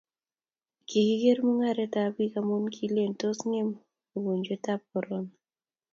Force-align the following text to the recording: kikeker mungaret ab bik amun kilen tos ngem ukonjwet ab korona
kikeker 0.87 1.37
mungaret 1.45 1.93
ab 2.03 2.11
bik 2.15 2.33
amun 2.39 2.65
kilen 2.75 3.11
tos 3.19 3.39
ngem 3.49 3.69
ukonjwet 4.15 4.65
ab 4.73 4.81
korona 4.89 5.31